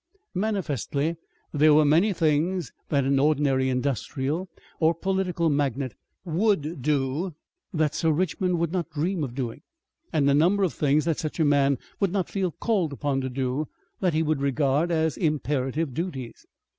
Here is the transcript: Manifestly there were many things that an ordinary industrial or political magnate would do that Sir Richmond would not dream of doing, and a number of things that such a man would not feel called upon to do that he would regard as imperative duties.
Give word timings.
Manifestly 0.33 1.15
there 1.53 1.75
were 1.75 1.85
many 1.85 2.11
things 2.11 2.73
that 2.89 3.03
an 3.03 3.19
ordinary 3.19 3.69
industrial 3.69 4.49
or 4.79 4.95
political 4.95 5.47
magnate 5.47 5.93
would 6.25 6.81
do 6.81 7.35
that 7.71 7.93
Sir 7.93 8.11
Richmond 8.11 8.57
would 8.57 8.71
not 8.71 8.89
dream 8.89 9.23
of 9.23 9.35
doing, 9.35 9.61
and 10.11 10.27
a 10.27 10.33
number 10.33 10.63
of 10.63 10.73
things 10.73 11.05
that 11.05 11.19
such 11.19 11.39
a 11.39 11.45
man 11.45 11.77
would 11.99 12.11
not 12.11 12.29
feel 12.31 12.49
called 12.49 12.91
upon 12.93 13.21
to 13.21 13.29
do 13.29 13.67
that 13.99 14.15
he 14.15 14.23
would 14.23 14.41
regard 14.41 14.89
as 14.89 15.17
imperative 15.17 15.93
duties. 15.93 16.47